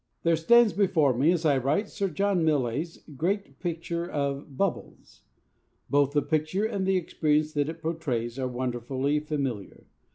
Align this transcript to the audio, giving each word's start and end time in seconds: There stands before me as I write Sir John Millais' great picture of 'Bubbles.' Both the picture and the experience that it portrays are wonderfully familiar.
There 0.23 0.35
stands 0.35 0.73
before 0.73 1.13
me 1.15 1.31
as 1.31 1.45
I 1.45 1.59
write 1.59 1.87
Sir 1.87 2.09
John 2.09 2.43
Millais' 2.43 2.97
great 3.15 3.59
picture 3.59 4.09
of 4.09 4.57
'Bubbles.' 4.57 5.21
Both 5.91 6.13
the 6.13 6.23
picture 6.23 6.65
and 6.65 6.87
the 6.87 6.97
experience 6.97 7.53
that 7.53 7.69
it 7.69 7.83
portrays 7.83 8.39
are 8.39 8.47
wonderfully 8.47 9.19
familiar. 9.19 9.85